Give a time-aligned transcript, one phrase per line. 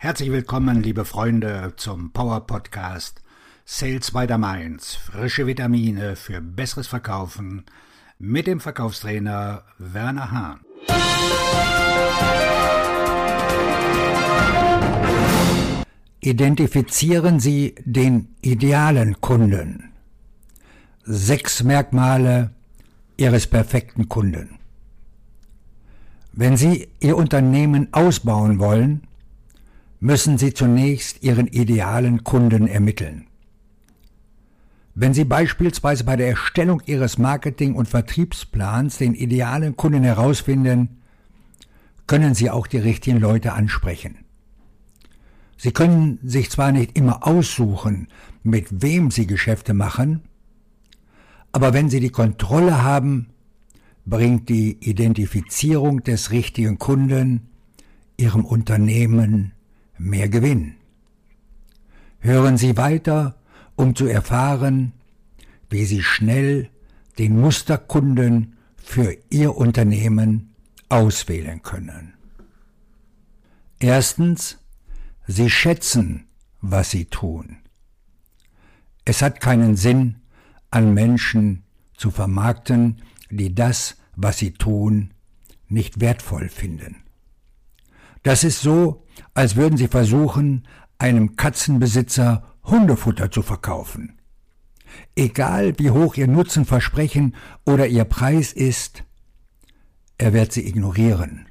[0.00, 3.20] Herzlich willkommen, liebe Freunde, zum Power Podcast
[3.64, 4.94] Sales by the Mainz.
[4.94, 7.64] Frische Vitamine für besseres Verkaufen
[8.16, 10.60] mit dem Verkaufstrainer Werner Hahn.
[16.20, 19.90] Identifizieren Sie den idealen Kunden.
[21.02, 22.52] Sechs Merkmale
[23.16, 24.60] Ihres perfekten Kunden.
[26.32, 29.07] Wenn Sie Ihr Unternehmen ausbauen wollen,
[30.00, 33.26] müssen Sie zunächst Ihren idealen Kunden ermitteln.
[34.94, 40.98] Wenn Sie beispielsweise bei der Erstellung Ihres Marketing- und Vertriebsplans den idealen Kunden herausfinden,
[42.06, 44.24] können Sie auch die richtigen Leute ansprechen.
[45.56, 48.08] Sie können sich zwar nicht immer aussuchen,
[48.42, 50.22] mit wem Sie Geschäfte machen,
[51.52, 53.28] aber wenn Sie die Kontrolle haben,
[54.06, 57.48] bringt die Identifizierung des richtigen Kunden
[58.16, 59.52] Ihrem Unternehmen
[59.98, 60.74] mehr Gewinn.
[62.20, 63.38] Hören Sie weiter,
[63.76, 64.92] um zu erfahren,
[65.70, 66.70] wie Sie schnell
[67.18, 70.54] den Musterkunden für Ihr Unternehmen
[70.88, 72.14] auswählen können.
[73.78, 74.58] Erstens,
[75.26, 76.26] Sie schätzen,
[76.60, 77.58] was Sie tun.
[79.04, 80.16] Es hat keinen Sinn,
[80.70, 81.64] an Menschen
[81.96, 85.12] zu vermarkten, die das, was sie tun,
[85.68, 86.96] nicht wertvoll finden.
[88.22, 90.66] Das ist so, als würden sie versuchen,
[90.98, 94.20] einem Katzenbesitzer Hundefutter zu verkaufen.
[95.14, 99.04] Egal wie hoch ihr Nutzenversprechen oder ihr Preis ist,
[100.16, 101.46] er wird sie ignorieren.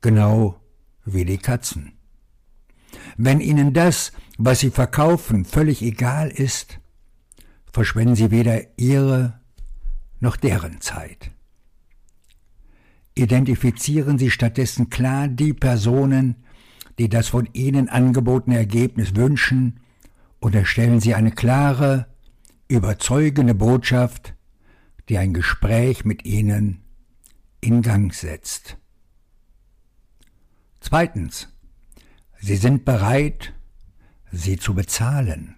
[0.00, 0.60] Genau
[1.04, 1.92] wie die Katzen.
[3.16, 6.80] Wenn ihnen das, was sie verkaufen, völlig egal ist,
[7.72, 9.40] verschwenden sie weder ihre
[10.20, 11.30] noch deren Zeit
[13.16, 16.36] identifizieren Sie stattdessen klar die Personen,
[16.98, 19.80] die das von Ihnen angebotene Ergebnis wünschen,
[20.38, 22.06] und erstellen Sie eine klare,
[22.68, 24.34] überzeugende Botschaft,
[25.08, 26.82] die ein Gespräch mit Ihnen
[27.60, 28.76] in Gang setzt.
[30.80, 31.48] Zweitens.
[32.38, 33.54] Sie sind bereit,
[34.30, 35.56] sie zu bezahlen.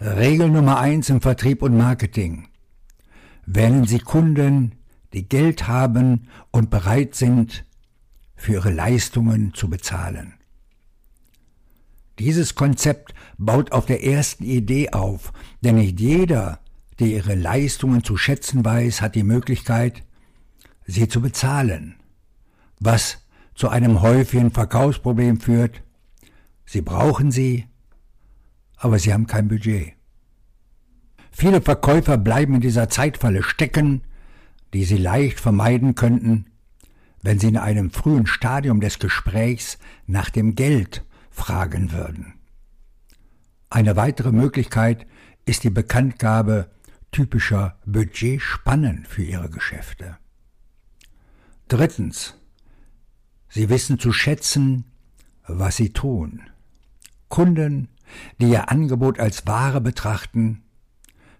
[0.00, 2.48] Regel Nummer eins im Vertrieb und Marketing.
[3.46, 4.74] Wählen Sie Kunden,
[5.12, 7.64] die Geld haben und bereit sind,
[8.34, 10.34] für ihre Leistungen zu bezahlen.
[12.18, 16.60] Dieses Konzept baut auf der ersten Idee auf, denn nicht jeder,
[16.98, 20.02] der ihre Leistungen zu schätzen weiß, hat die Möglichkeit,
[20.86, 21.96] sie zu bezahlen,
[22.80, 23.18] was
[23.54, 25.82] zu einem häufigen Verkaufsproblem führt.
[26.66, 27.66] Sie brauchen sie,
[28.76, 29.94] aber sie haben kein Budget.
[31.30, 34.02] Viele Verkäufer bleiben in dieser Zeitfalle stecken
[34.72, 36.46] die Sie leicht vermeiden könnten,
[37.22, 42.34] wenn Sie in einem frühen Stadium des Gesprächs nach dem Geld fragen würden.
[43.70, 45.06] Eine weitere Möglichkeit
[45.44, 46.70] ist die Bekanntgabe
[47.10, 50.18] typischer Budgetspannen für Ihre Geschäfte.
[51.68, 52.34] Drittens.
[53.48, 54.84] Sie wissen zu schätzen,
[55.46, 56.42] was Sie tun.
[57.28, 57.88] Kunden,
[58.40, 60.62] die Ihr Angebot als Ware betrachten,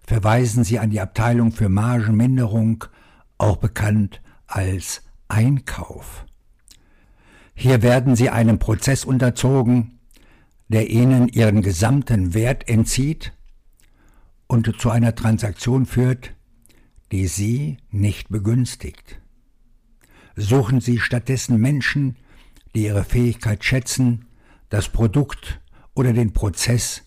[0.05, 2.85] verweisen Sie an die Abteilung für Margenminderung
[3.43, 6.25] auch bekannt als Einkauf.
[7.53, 9.99] Hier werden sie einem Prozess unterzogen,
[10.69, 13.33] der ihnen ihren gesamten Wert entzieht
[14.47, 16.33] und zu einer Transaktion führt,
[17.11, 19.19] die sie nicht begünstigt.
[20.35, 22.15] Suchen Sie stattdessen Menschen,
[22.73, 24.25] die ihre Fähigkeit schätzen,
[24.69, 25.61] das Produkt
[25.93, 27.03] oder den Prozess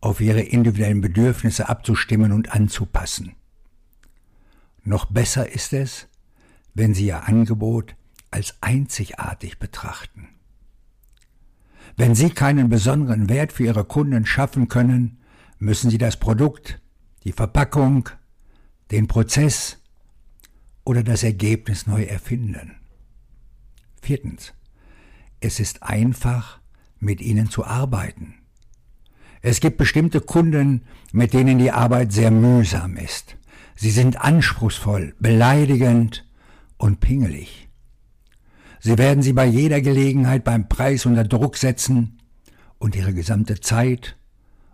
[0.00, 3.34] auf ihre individuellen Bedürfnisse abzustimmen und anzupassen.
[4.88, 6.08] Noch besser ist es,
[6.72, 7.94] wenn Sie Ihr Angebot
[8.30, 10.28] als einzigartig betrachten.
[11.98, 15.18] Wenn Sie keinen besonderen Wert für Ihre Kunden schaffen können,
[15.58, 16.80] müssen Sie das Produkt,
[17.24, 18.08] die Verpackung,
[18.90, 19.76] den Prozess
[20.84, 22.76] oder das Ergebnis neu erfinden.
[24.00, 24.54] Viertens.
[25.40, 26.60] Es ist einfach,
[26.98, 28.36] mit ihnen zu arbeiten.
[29.42, 33.37] Es gibt bestimmte Kunden, mit denen die Arbeit sehr mühsam ist.
[33.80, 36.26] Sie sind anspruchsvoll, beleidigend
[36.78, 37.68] und pingelig.
[38.80, 42.18] Sie werden sie bei jeder Gelegenheit beim Preis unter Druck setzen
[42.78, 44.16] und ihre gesamte Zeit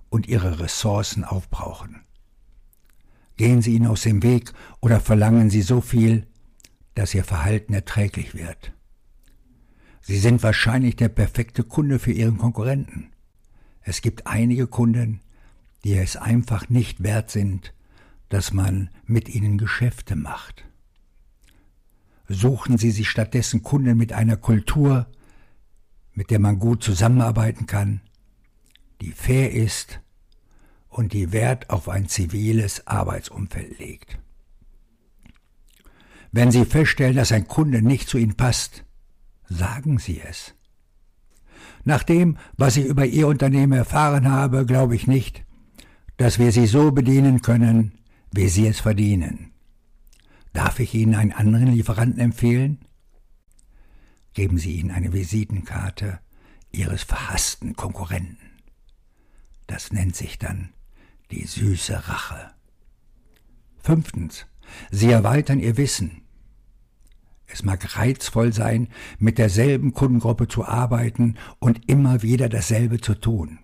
[0.08, 2.00] und ihre Ressourcen aufbrauchen.
[3.36, 6.26] Gehen Sie ihnen aus dem Weg oder verlangen Sie so viel,
[6.94, 8.72] dass Ihr Verhalten erträglich wird.
[10.00, 13.10] Sie sind wahrscheinlich der perfekte Kunde für Ihren Konkurrenten.
[13.82, 15.20] Es gibt einige Kunden,
[15.84, 17.73] die es einfach nicht wert sind,
[18.34, 20.64] dass man mit ihnen Geschäfte macht.
[22.26, 25.06] Suchen Sie sich stattdessen Kunden mit einer Kultur,
[26.14, 28.00] mit der man gut zusammenarbeiten kann,
[29.00, 30.00] die fair ist
[30.88, 34.18] und die Wert auf ein ziviles Arbeitsumfeld legt.
[36.32, 38.84] Wenn Sie feststellen, dass ein Kunde nicht zu Ihnen passt,
[39.48, 40.56] sagen Sie es.
[41.84, 45.44] Nach dem, was ich über Ihr Unternehmen erfahren habe, glaube ich nicht,
[46.16, 47.92] dass wir Sie so bedienen können,
[48.36, 49.52] wie Sie es verdienen.
[50.52, 52.84] Darf ich Ihnen einen anderen Lieferanten empfehlen?
[54.32, 56.18] Geben Sie ihnen eine Visitenkarte
[56.72, 58.50] Ihres verhassten Konkurrenten.
[59.68, 60.70] Das nennt sich dann
[61.30, 62.50] die süße Rache.
[63.80, 64.46] Fünftens.
[64.90, 66.22] Sie erweitern Ihr Wissen.
[67.46, 68.88] Es mag reizvoll sein,
[69.18, 73.60] mit derselben Kundengruppe zu arbeiten und immer wieder dasselbe zu tun.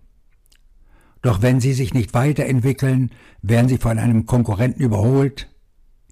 [1.23, 3.11] Doch wenn Sie sich nicht weiterentwickeln,
[3.43, 5.49] werden Sie von einem Konkurrenten überholt,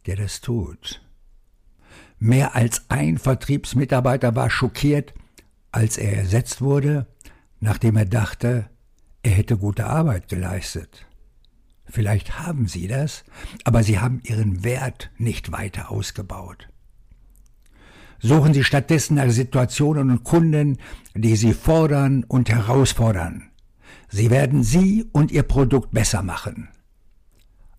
[0.06, 1.02] der das tut.
[2.18, 5.14] Mehr als ein Vertriebsmitarbeiter war schockiert,
[5.70, 7.06] als er ersetzt wurde,
[7.60, 8.68] nachdem er dachte,
[9.22, 11.06] er hätte gute Arbeit geleistet.
[11.84, 13.24] Vielleicht haben Sie das,
[13.64, 16.68] aber Sie haben Ihren Wert nicht weiter ausgebaut.
[18.20, 20.78] Suchen Sie stattdessen nach Situationen und Kunden,
[21.14, 23.50] die Sie fordern und herausfordern.
[24.08, 26.68] Sie werden Sie und Ihr Produkt besser machen.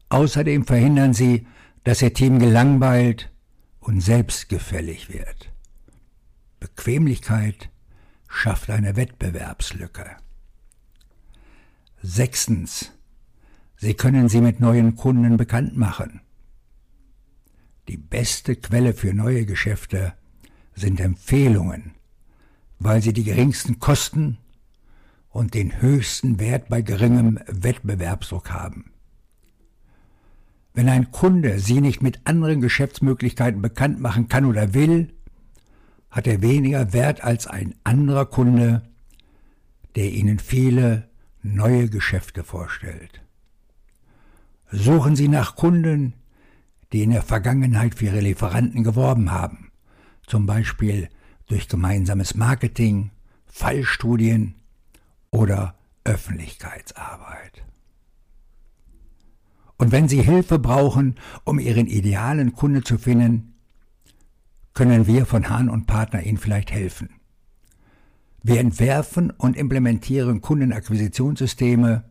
[0.09, 1.47] Außerdem verhindern Sie,
[1.83, 3.31] dass Ihr Team gelangweilt
[3.79, 5.51] und selbstgefällig wird.
[6.59, 7.69] Bequemlichkeit
[8.27, 10.17] schafft eine Wettbewerbslücke.
[12.01, 12.91] Sechstens.
[13.77, 16.21] Sie können sie mit neuen Kunden bekannt machen.
[17.87, 20.13] Die beste Quelle für neue Geschäfte
[20.75, 21.95] sind Empfehlungen,
[22.77, 24.37] weil sie die geringsten Kosten
[25.39, 28.91] und den höchsten Wert bei geringem Wettbewerbsdruck haben.
[30.73, 35.13] Wenn ein Kunde Sie nicht mit anderen Geschäftsmöglichkeiten bekannt machen kann oder will,
[36.11, 38.81] hat er weniger Wert als ein anderer Kunde,
[39.95, 41.07] der Ihnen viele
[41.41, 43.21] neue Geschäfte vorstellt.
[44.73, 46.15] Suchen Sie nach Kunden,
[46.91, 49.71] die in der Vergangenheit für Ihre Lieferanten geworben haben,
[50.27, 51.07] zum Beispiel
[51.47, 53.11] durch gemeinsames Marketing,
[53.45, 54.58] Fallstudien
[55.31, 57.63] oder Öffentlichkeitsarbeit.
[59.77, 61.15] Und wenn Sie Hilfe brauchen,
[61.45, 63.53] um Ihren idealen Kunde zu finden,
[64.73, 67.09] können wir von Hahn und Partner Ihnen vielleicht helfen.
[68.43, 72.05] Wir entwerfen und implementieren Kundenakquisitionssysteme,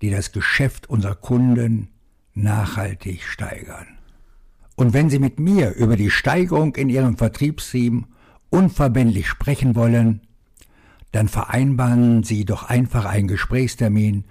[0.00, 1.88] die das Geschäft unserer Kunden
[2.34, 3.86] nachhaltig steigern.
[4.76, 8.06] Und wenn Sie mit mir über die Steigerung in Ihrem Vertriebsteam
[8.50, 10.22] unverbindlich sprechen wollen,
[11.14, 14.24] dann vereinbaren Sie doch einfach einen Gesprächstermin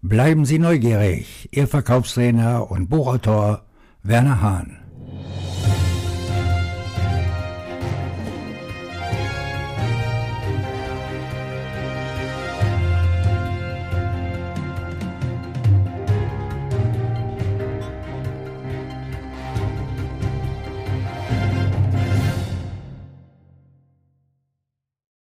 [0.00, 3.64] Bleiben Sie neugierig, Ihr Verkaufstrainer und Buchautor
[4.04, 4.85] Werner Hahn.